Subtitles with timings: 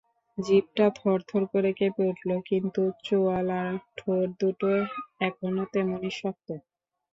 [0.37, 4.69] জিভটা থরথর করে কেঁপে উঠল, কিন্তু চোয়াল আর ঠোঁটদুটো
[5.21, 6.47] এখনো তেমনি শক্ত।